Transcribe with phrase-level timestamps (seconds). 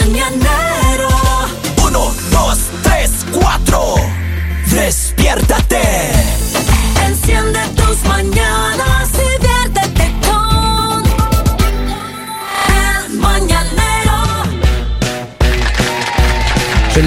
[0.00, 0.47] mañana.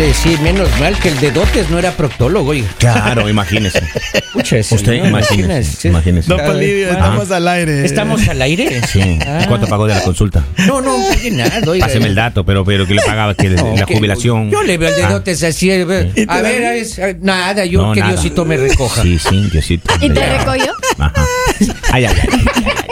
[0.02, 2.68] Suele decir, menos mal que el de dotes no era proctólogo, oiga.
[2.80, 3.84] Claro, imagínese.
[4.34, 5.10] Pucha, ese, Usted ¿no?
[5.10, 5.90] imagínese.
[5.90, 6.28] Imagínese.
[6.28, 6.94] Don Polivio, Ah.
[6.94, 7.86] estamos al aire.
[7.86, 8.82] ¿Estamos al aire?
[8.92, 9.20] Sí.
[9.28, 9.46] Ah.
[9.48, 10.44] ¿Cuánto pagó de la consulta?
[10.66, 11.86] No, no, no pagué nada, oiga.
[11.86, 14.50] Páseme el dato, pero, pero que le pagaba que No, la que- jubilación.
[14.50, 15.12] Yo le veo el de Ah.
[15.12, 15.70] dotes así.
[15.72, 18.14] A ver, ¿Y te a ver, es- nada, yo No, que nada.
[18.14, 19.04] Diosito me recoja.
[19.04, 19.94] Sí, sí, Diosito.
[20.02, 20.74] ¿Y te recogió?
[20.98, 21.14] Ajá.
[21.92, 22.30] Ay, ay, ay.
[22.32, 22.91] Ay, ay,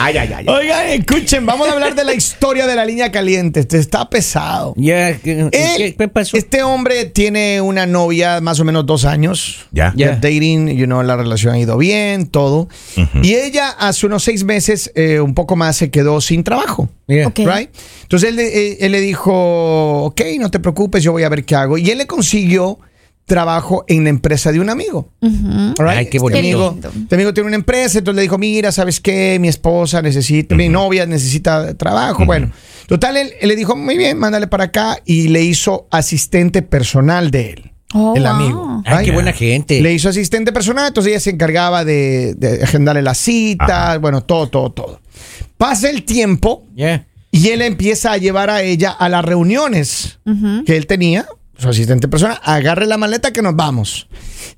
[0.00, 0.16] ay.
[0.18, 0.44] ay.
[0.48, 3.60] Oigan, escuchen, vamos a hablar de la historia de la línea caliente.
[3.60, 4.74] Este está pesado.
[4.76, 6.36] Ya, ¿qué, Él- qué- qué pasó?
[6.36, 9.66] Este hombre tiene una novia más o menos dos años.
[9.72, 9.92] Ya.
[9.96, 10.12] Ya.
[10.16, 12.68] Dating, you know, la relación ha ido bien, todo.
[13.22, 16.88] Y ella hace unos seis meses, eh, un poco más, se quedó sin trabajo.
[17.06, 17.26] Mira.
[17.28, 17.38] Ok.
[17.38, 17.70] Right?
[18.02, 21.54] Entonces él, eh, él le dijo, ok, no te preocupes, yo voy a ver qué
[21.56, 21.78] hago.
[21.78, 22.78] Y él le consiguió
[23.30, 25.08] trabajo en la empresa de un amigo.
[25.22, 25.78] Right?
[25.80, 26.38] Ay, qué Este bonito.
[26.38, 29.38] amigo, este amigo tiene una empresa, entonces le dijo, mira, ¿sabes qué?
[29.40, 32.26] Mi esposa necesita, mi novia necesita trabajo.
[32.26, 32.50] Bueno,
[32.88, 37.30] total, él, él le dijo, muy bien, mándale para acá y le hizo asistente personal
[37.30, 37.72] de él.
[37.94, 38.30] Oh, el wow.
[38.32, 38.82] amigo.
[38.84, 39.80] Ay, qué buena gente.
[39.80, 44.48] Le hizo asistente personal, entonces ella se encargaba de, de agendarle las citas, bueno, todo,
[44.48, 45.00] todo, todo.
[45.56, 46.66] Pasa el tiempo
[47.32, 50.18] y él empieza a llevar a ella a las reuniones
[50.66, 51.26] que él tenía,
[51.60, 54.08] su asistente personal, agarre la maleta que nos vamos.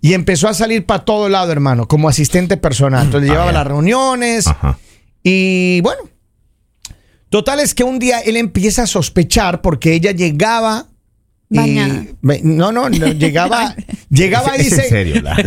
[0.01, 3.05] Y empezó a salir para todo lado, hermano, como asistente personal.
[3.07, 4.79] Entonces le llevaba las reuniones Ajá.
[5.23, 6.03] y bueno.
[7.29, 10.89] Total es que un día él empieza a sospechar porque ella llegaba...
[11.49, 11.59] y-
[12.43, 13.75] no, no, no, llegaba,
[14.13, 15.23] llegaba y Es en dice, serio.
[15.23, 15.37] la-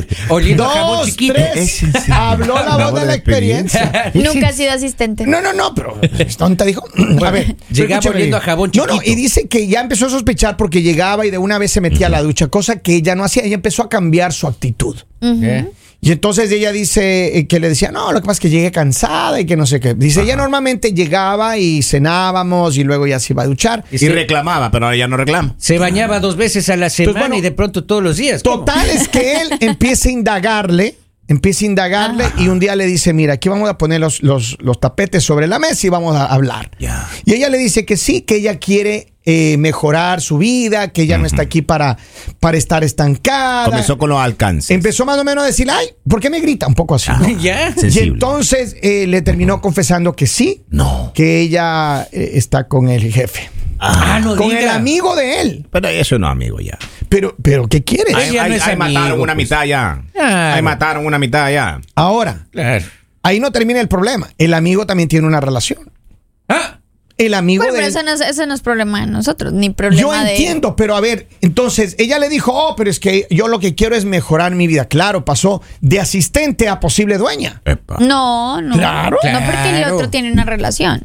[0.58, 1.34] dos, chiquito.
[1.36, 2.14] tres, Es en serio.
[2.16, 4.12] habló la voz de la experiencia.
[4.14, 5.26] Nunca ha sido asistente.
[5.26, 6.84] No, no, no, pero es tonta dijo.
[7.26, 9.12] A ver, Llegaba oliendo a jabón No, no, chiquito.
[9.12, 12.08] y dice que ya empezó a sospechar porque llegaba y de una vez se metía
[12.08, 13.44] a la ducha, cosa que ella no hacía.
[13.44, 14.96] Ella empezó a cambiar su actitud.
[15.22, 15.66] ¿Eh?
[16.06, 18.72] Y entonces ella dice eh, que le decía, no, lo que pasa es que llegué
[18.72, 19.96] cansada y que no sé qué.
[19.96, 23.84] Dice, ella normalmente llegaba y cenábamos y luego ya se iba a duchar.
[23.90, 25.56] Y Y se, reclamaba, pero ahora ya no reclama.
[25.58, 28.44] se bañaba dos veces a la semana bueno, y de pronto todos los días.
[28.44, 28.66] ¿Cómo?
[28.66, 30.96] Total es que él empieza a indagarle,
[31.28, 34.58] empieza a indagarle y un día le dice, mira, aquí vamos a poner los, los,
[34.60, 36.70] los tapetes sobre la mesa y vamos a hablar.
[36.78, 37.10] Ya.
[37.26, 41.18] Y ella le dice que sí, que ella quiere eh, mejorar su vida, que ella
[41.18, 41.98] no está aquí para,
[42.40, 43.66] para estar estancada.
[43.66, 44.72] Comenzó con los alcances.
[44.72, 46.68] Empezó más o menos a decir, ay, ¿por qué me grita?
[46.68, 47.12] Un poco así.
[47.12, 47.28] ¿no?
[47.40, 47.74] ¿Ya?
[47.82, 51.12] Y entonces eh, le terminó confesando que sí, No.
[51.16, 53.50] que ella eh, está con el jefe,
[53.80, 54.62] Ah, no con diga.
[54.62, 55.68] el amigo de él.
[55.72, 56.78] Pero eso no, amigo, ya.
[57.10, 58.14] Pero, pero ¿qué quiere?
[58.16, 59.46] Ay, Ella Ahí, no ahí- es ahí amigo, mataron una pues.
[59.46, 60.04] mitad ya.
[60.14, 60.56] Claro.
[60.56, 61.82] Ahí mataron una mitad ya.
[61.94, 62.86] Ahora, Claro.
[63.22, 64.30] ahí no termina el problema.
[64.38, 65.92] El amigo también tiene una relación.
[66.48, 66.80] Ah,
[67.18, 69.54] El amigo Bueno, de pero él- eso no, es, eso no es problema de nosotros,
[69.54, 73.00] ni problema Yo de entiendo, pero a ver, entonces ella le dijo, oh, pero es
[73.00, 74.86] que yo lo que quiero es mejorar mi vida.
[74.86, 77.62] Claro, pasó de asistente a posible dueña.
[77.64, 77.98] Epa.
[78.00, 78.76] No, no.
[78.76, 79.18] Claro.
[79.24, 81.02] No porque el otro tiene una relación.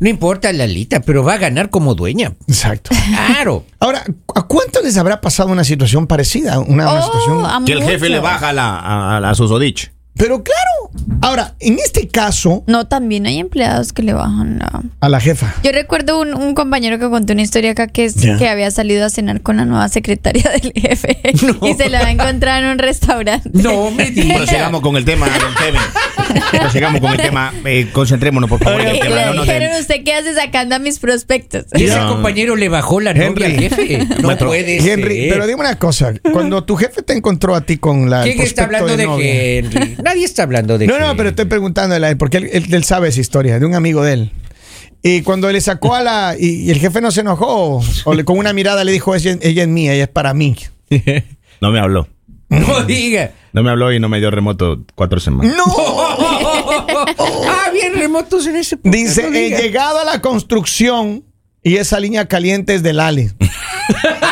[0.00, 2.34] no importa, Lalita, pero va a ganar como dueña.
[2.48, 2.90] Exacto.
[3.28, 3.64] Claro.
[3.78, 4.04] Ahora,
[4.34, 6.58] ¿a cuánto les habrá pasado una situación parecida?
[6.58, 7.64] Una, una Oh, situación.
[7.64, 9.92] Que el jefe le baja la, a, a la susodich.
[10.16, 10.90] Pero claro.
[11.20, 14.82] Ahora, en este caso, No, también hay empleados que le bajan la...
[15.00, 15.54] a la jefa.
[15.62, 19.04] Yo recuerdo un, un compañero que contó una historia acá que, es, que había salido
[19.04, 21.18] a cenar con la nueva secretaria del jefe
[21.62, 23.50] y se la había encontrado en un restaurante.
[23.52, 24.06] No me.
[24.36, 25.80] Prosigamos con el tema, don Kevin.
[26.60, 27.52] Prosigamos con el tema.
[27.64, 29.14] Eh, concentrémonos, por favor, en el Y tema.
[29.16, 31.64] le No nos den- dijeron, ¿usted qué hace sacando a mis prospectos?
[31.74, 32.08] Y ese No.
[32.08, 33.44] compañero le bajó la novia Henry.
[33.44, 33.98] al jefe.
[34.20, 35.28] No Maestro, puede Henry, ser.
[35.30, 36.12] pero dime una cosa.
[36.32, 38.24] Cuando tu jefe te encontró a ti con la.
[38.24, 39.34] el ¿Quién está prospecto hablando de, novia?
[39.58, 39.96] Henry?
[40.02, 41.16] Nadie está hablando de No, no, Henry.
[41.16, 44.02] pero estoy preguntándole a él, porque él, él- él sabe esa historia, de un amigo
[44.02, 44.30] de él.
[45.02, 46.34] Y cuando le sacó a la.
[46.38, 49.36] Y, y el jefe no se enojó, o le, con una mirada le dijo: ella,
[49.40, 50.56] ella es mía, ella es para mí.
[51.60, 52.08] No me habló.
[52.48, 53.30] No diga.
[53.52, 55.54] No me habló y no me dio remoto cuatro semanas.
[55.56, 55.64] ¡No!
[56.78, 58.96] ah, bien remotos en ese punto.
[58.96, 59.58] Dice: No he diga.
[59.58, 61.24] llegado a la construcción
[61.62, 63.32] y esa línea caliente es del Ale.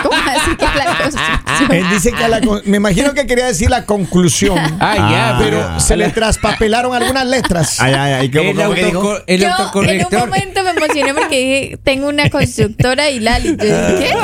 [0.03, 1.73] ¿Cómo así que la construcción?
[1.73, 2.41] Él dice que a la.
[2.41, 4.59] con- Me imagino que quería decir la conclusión.
[4.81, 7.81] Ah, ya, Ah, Pero se le traspapelaron algunas letras.
[7.81, 8.31] Ay, ay, ay.
[8.31, 10.29] ¿Cómo, el, autocor- el Yo en un autocorrector.
[10.29, 13.57] momento me emocioné porque dije, tengo una constructora y Lali.
[13.57, 14.15] Yo dije,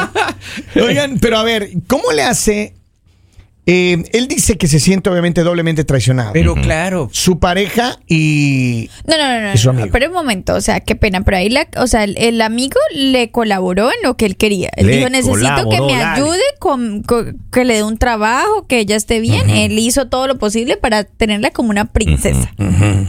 [0.75, 0.81] ¿qué?
[0.81, 2.75] Oigan, pero a ver, ¿cómo le hace?
[3.67, 6.33] Eh, él dice que se siente obviamente doblemente traicionado.
[6.33, 7.09] Pero claro.
[7.13, 9.93] su pareja y No, no, no, no, Y su no, amigo.
[9.93, 12.79] pero un momento, o sea, qué pena, pero ahí la, o sea, el, el amigo
[12.95, 14.71] le colaboró en lo que él quería.
[14.77, 18.67] Él Le dijo, necesito que colaboró, me ayude, con, con- que le dé un trabajo,
[18.67, 19.49] que ella esté bien.
[19.51, 22.53] Él hizo todo lo posible para tenerla como una princesa.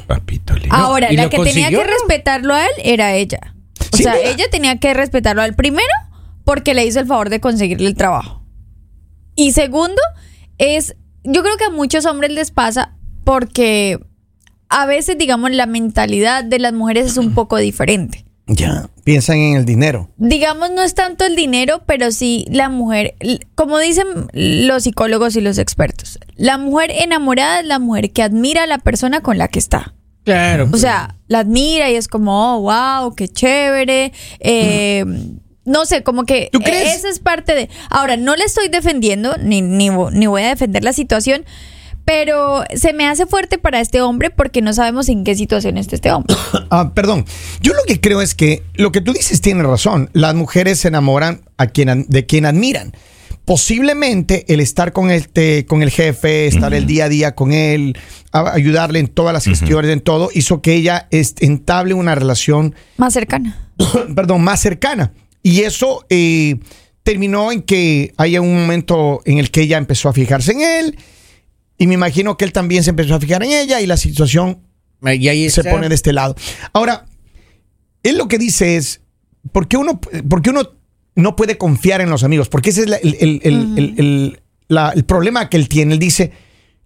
[0.06, 0.76] Papito lindo.
[0.76, 1.92] Ahora, ¿Y la lo que tenía consiguió, que no?
[1.92, 3.56] respetarlo a él era ella.
[3.94, 4.30] O Sí, sea, mira.
[4.30, 5.88] ella tenía que respetarlo al primero.
[6.44, 8.44] porque le hizo el favor de conseguirle el trabajo.
[9.36, 10.02] Y segundo,
[10.62, 14.00] es, yo creo que a muchos hombres les pasa porque
[14.70, 18.26] a veces, digamos, la mentalidad de las mujeres es un poco diferente.
[18.48, 18.90] Ya.
[19.04, 20.10] Piensan en el dinero.
[20.18, 23.16] Digamos, no es tanto el dinero, pero sí la mujer,
[23.56, 28.64] como dicen los psicólogos y los expertos, la mujer enamorada es la mujer que admira
[28.64, 29.96] a la persona con la que está.
[30.24, 30.70] Claro.
[30.72, 34.14] O sea, la admira y es como, oh, wow, qué chévere.
[34.40, 35.04] Eh,
[35.66, 36.96] no sé, como que ¿Tú crees?
[36.98, 37.70] esa es parte de...
[37.90, 41.46] Ahora, no le estoy defendiendo, ni, ni, ni voy a defender la situación,
[42.06, 45.96] pero se me hace fuerte para este hombre porque no sabemos en qué situación está
[45.96, 46.36] este hombre.
[46.74, 47.26] Ah, perdón.
[47.62, 50.10] Yo lo que creo es que lo que tú dices tiene razón.
[50.14, 52.94] Las mujeres se enamoran a quien, de quien admiran.
[53.46, 57.98] Posiblemente el estar con este, con el jefe, estar el día a día con él,
[58.32, 63.12] a- ayudarle en todas las gestiones, en todo, hizo que ella entable una relación Más
[63.14, 63.58] cercana.
[64.16, 65.12] perdón, más cercana.
[65.44, 66.60] Y eso eh,
[67.04, 70.98] terminó en que haya un momento en el que ella empezó a fijarse en él.
[71.78, 74.60] Y me imagino que él también se empezó a fijar en ella y la situación
[75.20, 76.36] Y ahí se pone de este lado.
[76.74, 77.06] Ahora,
[78.04, 79.02] él lo que dice es,
[79.52, 80.00] ¿por qué uno,
[80.30, 80.74] por qué uno
[81.16, 82.50] no puede confiar en los amigos?
[82.50, 85.94] Porque ese es la- el, el- el- el- el- la- el problema que él tiene.
[85.94, 86.32] Él dice,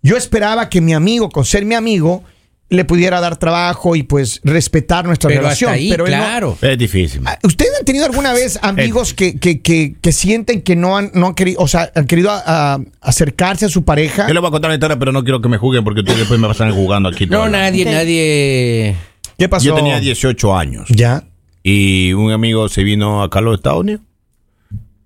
[0.02, 2.24] yo esperaba que mi amigo, con ser mi amigo,
[2.70, 5.70] le pudiera dar trabajo y pues respetar nuestra Pero relación.
[5.70, 6.58] hasta ahí, pero él no- claro.
[6.62, 7.22] Es difícil.
[7.26, 11.12] Ah, ¿Ustedes han tenido alguna vez amigos que, que, que, que sienten que no han,
[11.14, 12.42] no han querido, o sea, han querido a-
[12.74, 14.28] a- acercarse a su pareja?
[14.28, 16.20] Yo le voy a contar una historia, pero no quiero que me juzguen porque ustedes
[16.20, 17.28] después me pasan jugando aquí.
[17.28, 18.96] No, nadie, nadie.
[19.38, 19.66] ¿Qué pasó?
[19.66, 21.24] Yo tenía 18 años Ya.
[21.62, 24.02] y un amigo se vino acá a los Estados Unidos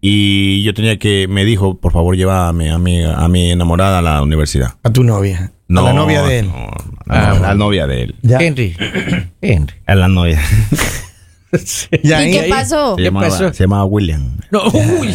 [0.02, 4.02] y yo tenía que, me dijo, por favor, llévame a mi, a mi enamorada a
[4.02, 4.76] la universidad.
[4.84, 5.52] A tu novia.
[5.70, 6.48] No, a la novia de él.
[6.48, 6.70] no,
[7.08, 8.16] a, la, la novia de él.
[8.24, 8.40] Ya.
[8.40, 8.76] Henry.
[9.42, 9.74] Henry.
[9.86, 10.42] A la novia.
[12.04, 12.96] ¿Y ahí- qué pasó?
[12.96, 13.54] Se llamaba, pasó?
[13.54, 14.38] se llamaba William.
[14.52, 15.10] No, uy.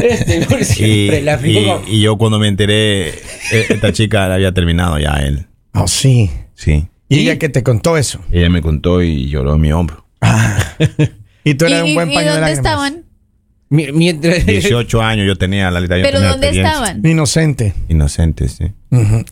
[0.00, 1.82] Este por Y, siempre la y- frigo.
[1.88, 3.14] y yo cuando me enteré, eh,
[3.68, 5.46] esta chica había terminado ya él.
[5.74, 6.30] Oh, sí.
[6.54, 6.86] Sí.
[7.08, 8.20] Y ella que te contó eso.
[8.30, 10.04] Ella me contó y lloró en mi hombro.
[11.42, 12.58] Y tú ¿Y, eras un y- buen y paño de dónde lágrimas.
[12.66, 13.04] estaban?
[13.70, 14.44] Mi- Mientras.
[14.44, 17.00] 18 años yo tenía la ¿Pero tenía dónde estaban?
[17.06, 17.72] Inocente.
[17.88, 18.66] Inocente, sí.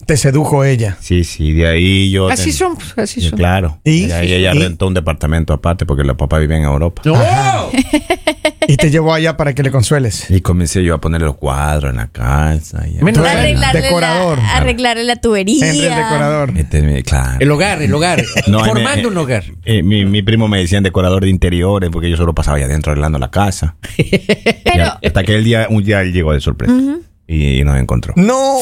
[0.07, 0.97] Te sedujo ella.
[1.01, 2.29] Sí, sí, de ahí yo...
[2.29, 3.39] Así ten- son, pues, así Sí, son.
[3.39, 3.81] Claro.
[3.85, 4.07] ¿Y?
[4.07, 4.59] Y ahí ella ¿Y?
[4.61, 7.03] rentó un departamento aparte porque los papás vivían en Europa.
[7.05, 7.15] No.
[8.69, 10.31] Y te llevó allá para que le consueles.
[10.31, 12.87] Y comencé yo a ponerle los cuadros en la casa.
[12.87, 14.39] Y Menos- Arreglarle decorador.
[14.39, 15.67] la, arreglarle la tubería.
[15.71, 16.53] Henry el decorador.
[16.57, 17.39] Este, claro.
[17.41, 18.23] El hogar, el hogar.
[18.47, 19.45] No, me- Formando un hogar.
[19.65, 22.93] eh, mi, mi primo me decían decorador de interiores porque yo solo pasaba allá adentro
[22.93, 23.77] arreglando la casa.
[24.65, 26.75] Pero hasta que el día, un día él llegó de sorpresa
[27.27, 28.13] y, nos encontró.
[28.17, 28.59] No.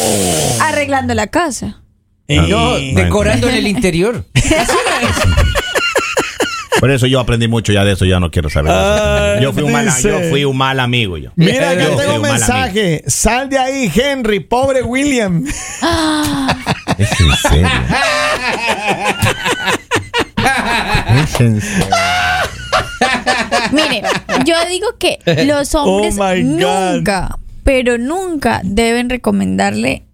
[0.60, 1.82] arreglando la casa.
[2.28, 4.24] No, Eh, decorando en el interior.
[6.80, 8.72] Por eso yo aprendí mucho ya de eso, ya no quiero saber.
[8.72, 10.08] Ay, yo, fui un mal, dice.
[10.10, 11.16] yo fui un mal amigo.
[11.16, 11.30] Yo.
[11.36, 13.02] Mira, Yo tengo un mensaje.
[13.06, 14.40] Sal de ahí, Henry.
[14.40, 15.44] Pobre William.
[16.98, 17.68] Es en serio.
[21.24, 21.86] es en serio.
[23.72, 24.02] Mire,
[24.44, 26.94] yo digo que los hombres Oh God.
[26.94, 30.04] nunca, pero nunca deben recomendarle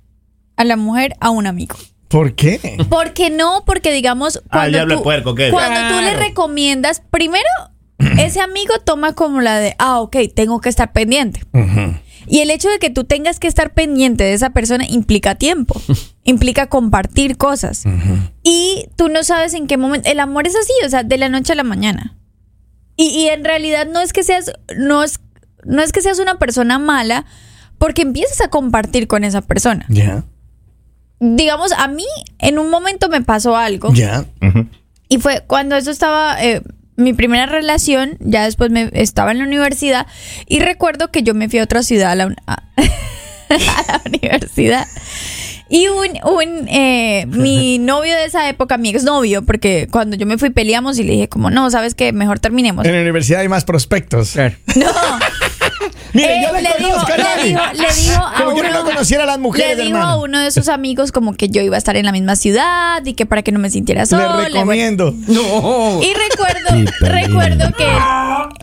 [0.57, 1.77] a la mujer a un amigo.
[2.13, 2.77] ¿Por qué?
[2.89, 3.65] ¿Por qué no?
[3.67, 5.51] Porque digamos, Ah, cuando, diablo tú, puerco, ¿qué?
[5.51, 7.49] cuando tú le recomiendas, primero,
[8.19, 11.43] ese amigo toma como la de, ah, ok, tengo que estar pendiente.
[12.29, 15.81] Y el hecho de que tú tengas que estar pendiente de esa persona implica tiempo,
[16.25, 17.85] implica compartir cosas.
[18.45, 21.29] Y tú no sabes en qué momento, el amor es así, o sea, de la
[21.29, 22.17] noche a la mañana.
[22.97, 25.19] Y, y en realidad no es que seas, no es,
[25.65, 27.25] no es que seas una persona mala,
[27.79, 29.87] porque empiezas a compartir con esa persona.
[29.89, 30.25] Ya.
[31.25, 32.05] Digamos, a mí
[32.41, 33.93] en un momento me pasó algo.
[33.95, 34.25] Ya.
[35.09, 36.63] Y fue cuando eso estaba, eh,
[36.97, 40.07] mi primera relación, ya después me estaba en la universidad
[40.49, 44.03] y recuerdo que yo me fui a otra ciudad, a la, un- a- a la
[44.07, 44.87] universidad.
[45.69, 50.37] Y un, un eh, mi novio de esa época, mi exnovio, porque cuando yo me
[50.39, 52.13] fui peleamos y le dije como, no, ¿sabes qué?
[52.13, 52.85] Mejor terminemos.
[52.85, 54.33] En la universidad hay más prospectos.
[54.33, 54.55] Claro.
[54.77, 54.87] No,
[56.13, 58.85] Mire, Él yo le, conozco a le dijo- le dijo a Como que no uno-
[58.85, 60.13] conociera a las mujeres, le dijo hermano.
[60.13, 63.05] a uno de sus amigos como que yo iba a estar en la misma ciudad
[63.05, 64.37] y que para que no me sintiera sola.
[64.43, 65.15] Le recomiendo.
[65.27, 66.01] No.
[66.03, 67.85] Y recuerdo, recuerdo que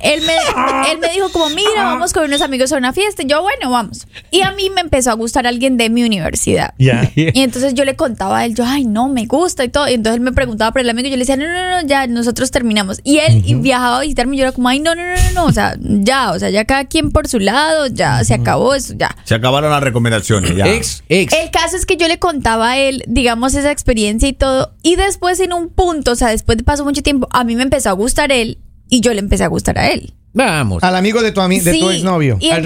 [0.01, 3.23] él, me, él me dijo como, mira, vamos con unos amigos a una fiesta.
[3.23, 4.07] Y yo, bueno, vamos.
[4.31, 6.73] Y a mí me empezó a gustar alguien de mi universidad.
[6.77, 7.11] Ya.
[7.15, 9.87] Y entonces yo le contaba a él, yo, ay, no, me gusta y todo.
[9.87, 11.87] Y entonces él me preguntaba por el amigo y yo le decía, no, no, no,
[11.87, 13.01] ya, nosotros terminamos.
[13.03, 15.31] Y él y viajaba a visitarme y yo era como, ay, no, no, no, no,
[15.33, 18.75] no, o sea, ya, o sea, ya cada quien por su lado, ya, se acabó
[18.75, 19.15] eso, ya.
[19.23, 20.55] Se acabaron las recomendaciones.
[20.55, 20.67] Ya.
[20.67, 21.33] Ex, ex.
[21.33, 24.73] El caso es que yo le contaba a él, digamos, esa experiencia y todo.
[24.81, 27.63] Y después, en un punto, o sea, después de pasó mucho tiempo, a mí me
[27.63, 30.13] empezó a gustar él y yo le empecé a gustar a él.
[30.31, 30.83] Vamos.
[30.83, 32.37] Al amigo de tu, ami- de tu exnovio.
[32.39, 32.61] Y Al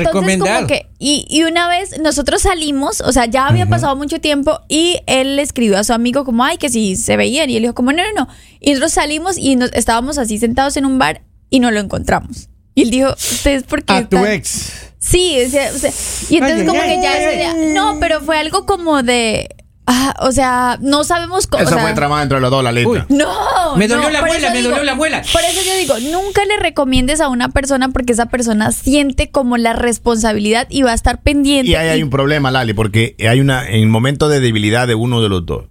[0.68, 4.98] que, y, y una vez nosotros salimos, o sea, ya había pasado mucho tiempo y
[5.08, 7.50] él le escribió a su amigo como, ay, que si se veían.
[7.50, 8.28] Y él dijo como, no, no, no.
[8.60, 12.50] Y nosotros salimos y nos, estábamos así sentados en un bar y no lo encontramos.
[12.76, 14.72] Y él dijo, ¿ustedes por qué A tu están-" ex.
[15.00, 15.92] Sí, o sea, o sea,
[16.30, 19.50] y entonces Ay, como ay, que ya ay, no, pero fue algo como de,
[19.88, 21.64] ah, o sea, no sabemos cómo.
[21.64, 22.76] Eso o sea, fue tramado entre los dos, la Uy.
[22.76, 23.06] letra.
[23.10, 25.22] no, Me dolió no, la muela, eso me digo- dolió la muela.
[25.32, 29.58] Por eso yo digo, nunca le recomiendes a una persona porque esa persona siente como
[29.58, 31.72] la responsabilidad y va a estar pendiente.
[31.72, 34.96] Y ahí hay un problema, Lali, porque hay una, en el momento de debilidad de
[34.96, 35.66] uno de los dos,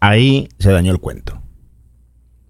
[0.00, 1.40] ahí se dañó el cuento.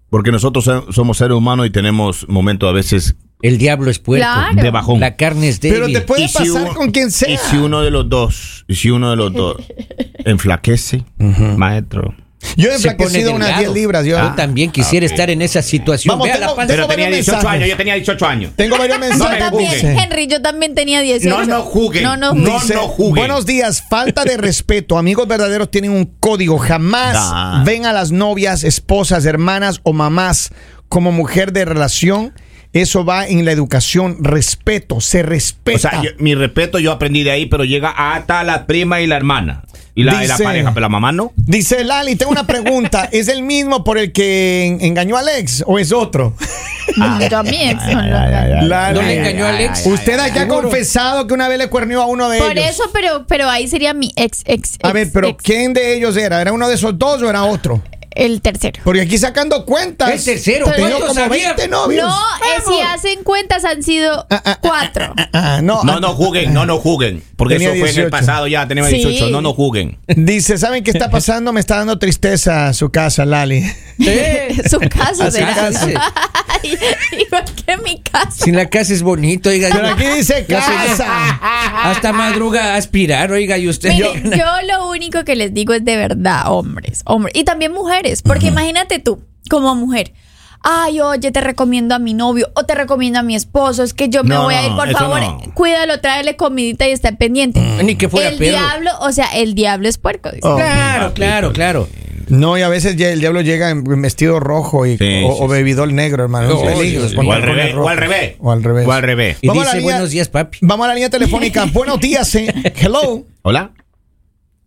[0.09, 4.25] Porque nosotros so- somos seres humanos y tenemos momentos a veces El diablo es puerco.
[4.25, 4.61] Claro.
[4.61, 4.99] de bajón.
[4.99, 5.79] La carne es débil.
[5.79, 7.29] Pero te puede si pasar uno- con quien sea.
[7.29, 9.55] Y si uno de los dos, y si uno de los dos
[10.25, 12.13] enflaquece, maestro.
[12.55, 13.73] Yo he enflaquecido unas delgado.
[13.73, 14.05] 10 libras.
[14.05, 16.13] Yo Yo también quisiera estar en esa situación.
[16.13, 16.73] Vamos, Vea tengo- la panza.
[16.75, 17.77] tengo varios mensajes.
[17.77, 18.51] tenía 18 años.
[18.55, 19.39] Tengo varios Yo mensajes.
[19.39, 21.37] también, Dice, Henry, yo también tenía 18.
[21.37, 22.03] No, no juzguen.
[22.03, 23.15] No, no, No, dice, no juzguen.
[23.15, 24.97] Buenos días, falta de respeto.
[24.97, 26.57] Amigos verdaderos tienen un código.
[26.57, 30.51] Jamás ven a las novias, esposas, hermanas o mamás
[30.87, 32.33] como mujer de relación.
[32.71, 34.17] Eso va en la educación.
[34.21, 35.75] Respeto, se respeta.
[35.75, 39.07] O sea, yo- mi respeto yo aprendí de ahí, pero llega hasta la prima y
[39.07, 39.63] la hermana.
[39.95, 41.33] Y la, y la pareja, pero la mamá no.
[41.35, 43.09] Dice Lali, tengo una pregunta.
[43.11, 46.35] ¿Es el mismo por el que en- engañó a Alex o es otro?
[47.29, 48.61] Yo a mi ex no lo engañé.
[48.67, 48.99] Lali.
[48.99, 49.85] ¿No le engañó a Alex?
[49.85, 50.61] Usted aquí ha Seguro.
[50.69, 52.65] confesado que una vez le cuernió a uno de Por ellos.
[52.69, 55.43] eso, pero, pero ahí sería mi ex, ex, A ex, ver, pero ex.
[55.43, 56.39] ¿quién de ellos era?
[56.39, 57.81] ¿Era uno de esos dos o era otro?
[58.19, 58.81] El tercero.
[58.83, 60.09] Porque aquí sacando cuentas.
[60.09, 61.53] El tercero, Tengo ¿cuántos como había?
[61.53, 62.07] 20 novios.
[62.07, 64.27] No, eh, si hacen cuentas han sido
[64.61, 65.13] cuatro.
[65.33, 67.23] Ah, no, No, no juguen, no, no juguen.
[67.37, 68.05] Porque Tenía eso fue en 18.
[68.05, 68.95] el pasado ya, tenía Sí.
[68.97, 69.29] 18.
[69.29, 69.97] No, no juguen.
[70.07, 71.53] Dice, ¿saben qué está pasando?
[71.53, 73.63] Me está dando tristeza su casa, Lali.
[74.69, 75.43] Su dice.
[75.43, 76.77] Ay,
[77.19, 78.43] Igual que mi caso.
[78.43, 79.69] Si la casa es bonito, oiga.
[79.71, 81.39] Pero aquí dice casa.
[81.83, 83.91] Hasta madruga a aspirar, oiga, y usted.
[83.93, 87.33] Miren, yo lo único que les digo es de verdad, hombres, hombres.
[87.35, 90.13] Y también mujeres, porque imagínate tú, como mujer.
[90.61, 93.81] Ay, oye, te recomiendo a mi novio o te recomiendo a mi esposo.
[93.81, 95.39] Es que yo me No, voy a ir, por favor, no.
[95.53, 97.61] cuídalo, tráele comidita y está pendiente.
[97.81, 100.29] Ni que fuera el diablo, o sea, el diablo es puerco.
[100.31, 100.41] dice.
[100.45, 100.57] Oh.
[100.57, 101.87] Claro, claro, claro.
[102.27, 105.37] No, y a veces ya el diablo llega en vestido rojo y, Sí, o, sí,
[105.39, 105.51] o sí.
[105.51, 106.49] bebidor negro, hermano.
[106.49, 108.35] No, peligro, sí, O al revés, o al revés.
[108.39, 108.87] O al revés.
[108.87, 109.37] O al revés.
[109.41, 110.57] Y Vamos a la dice línea- buenos días, papi.
[110.61, 111.65] Vamos a la línea telefónica.
[111.73, 112.53] Buenos días, eh.
[112.75, 113.23] Hello.
[113.43, 113.71] Hola,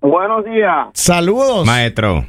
[0.01, 0.89] Buenos días.
[0.95, 1.67] Saludos.
[1.67, 2.27] maestro.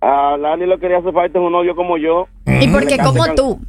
[0.00, 3.34] A Lali lo quería hacer falta un novio como yo, Y porque Le como cante
[3.36, 3.60] tú.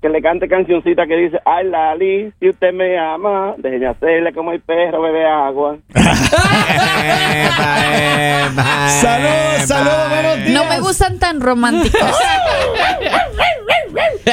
[0.00, 4.50] que le cante cancioncita que dice, ay Lali, si usted me ama, déjeme hacerle como
[4.52, 5.76] el perro bebe agua.
[9.00, 10.50] Saludos, saludos, buenos días.
[10.50, 12.00] No me gustan tan románticos.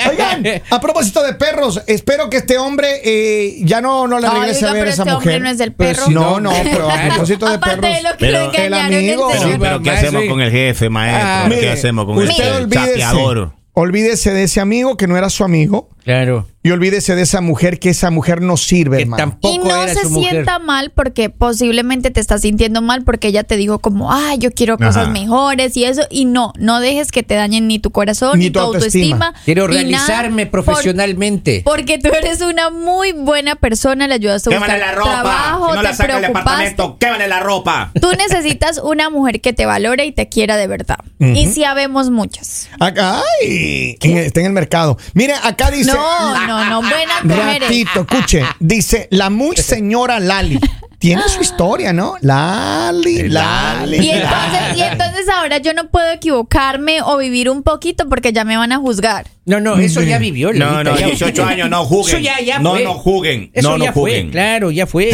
[0.09, 4.65] Oigan, a propósito de perros, espero que este hombre eh, ya no, no le regrese
[4.65, 5.27] oiga, a ver pero a esa este mujer.
[5.33, 6.05] hombre no es del Pero perro.
[6.07, 7.81] si No, no, pero a propósito de perros.
[7.81, 10.89] de lo que Pero- el amigo- el Pero, pero ¿qué Más, hacemos con el jefe,
[10.89, 11.27] maestro?
[11.27, 13.53] Ah, ¿Qué Mire, hacemos con usted este olvídese, chapeador?
[13.73, 16.47] olvídese de ese amigo que no era su amigo Claro.
[16.69, 19.23] Y olvídese de esa mujer que esa mujer no sirve, Que hermano.
[19.23, 20.31] tampoco Y no era se su mujer.
[20.31, 24.51] sienta mal porque posiblemente te estás sintiendo mal porque ella te dijo como, ay, yo
[24.51, 25.09] quiero cosas Ajá.
[25.09, 26.03] mejores y eso.
[26.09, 29.27] Y no, no dejes que te dañen ni tu corazón, Ni ni, tu autoestima.
[29.27, 29.43] autoestima.
[29.45, 31.61] Quiero realizarme nada, por- profesionalmente.
[31.65, 35.09] porque tú eres una muy buena persona, le ayudaste a buscar la ropa.
[35.11, 36.49] trabajo, si no la te saca del preocupaste.
[36.65, 37.91] departamento, quémale la ropa.
[37.99, 40.97] Tú necesitas una mujer que te valore y te quiera de verdad.
[41.19, 42.69] Y sí habemos muchas.
[42.79, 44.97] Acá, ay, el- está en el mercado.
[45.13, 45.91] Mire, acá dice.
[45.93, 47.61] No, no, no, buenas mujeres.
[47.61, 48.43] Ratito, escuche.
[48.59, 50.59] Dice la muy señora Lali.
[50.99, 52.15] Tiene su historia, ¿no?
[52.19, 53.97] Lali, Lali.
[54.05, 58.43] Y entonces, y entonces ahora yo no puedo equivocarme o vivir un poquito porque ya
[58.43, 59.25] me van a juzgar.
[59.45, 60.51] No, no, eso ya vivió.
[60.51, 62.15] No, no, ya- 18 años, no juguen.
[62.15, 62.83] Eso ya, ya no, fue.
[62.83, 63.49] no juguen.
[63.53, 64.23] Eso no, ya no juguen.
[64.25, 65.11] fue, claro, ya fue.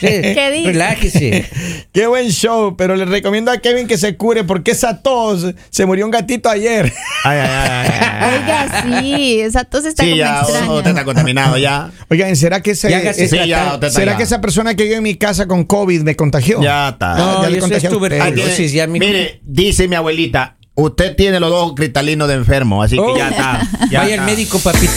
[0.00, 0.72] ¿Qué dice?
[0.72, 1.48] Relájese.
[1.92, 5.86] Qué buen show, pero le recomiendo a Kevin que se cure porque esa tos se
[5.86, 6.92] murió un gatito ayer.
[7.24, 8.05] Ay, ay, ay, ay, ay.
[8.26, 11.90] Oiga, sí, esa tos está Sí, como ya, usted está contaminado ya.
[12.10, 14.18] Oigan, ¿será que ese, Ya Sí, ya, usted está será ya.
[14.18, 16.62] que esa persona que vive en mi casa con COVID me contagió?
[16.62, 17.16] Ya está.
[17.16, 18.72] No, ya eso es tuberculosis.
[18.72, 23.02] ya, mi- mire, dice mi abuelita, usted tiene los dos cristalinos de enfermo, así que
[23.02, 23.16] Oh.
[23.16, 23.68] ya está.
[23.90, 24.92] ya Vaya al médico, papito.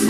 [0.00, 0.08] El